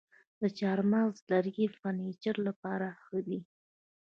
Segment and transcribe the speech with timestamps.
[0.41, 3.39] د چهارمغز لرګی د فرنیچر لپاره ښه دی.